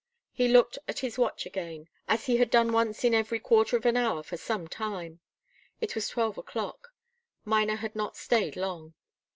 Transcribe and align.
He 0.31 0.47
looked 0.47 0.79
at 0.87 0.97
his 1.05 1.19
watch 1.19 1.45
again, 1.45 1.87
as 2.07 2.25
he 2.25 2.37
had 2.37 2.49
done 2.49 2.73
once 2.73 3.03
in 3.03 3.13
every 3.13 3.39
quarter 3.39 3.77
of 3.77 3.85
an 3.85 3.95
hour 3.95 4.23
for 4.23 4.35
some 4.35 4.67
time. 4.67 5.19
It 5.79 5.93
was 5.93 6.07
twelve 6.07 6.39
o'clock. 6.39 6.95
Miner 7.45 7.75
had 7.75 7.95
not 7.95 8.17
stayed 8.17 8.55
long. 8.55 8.95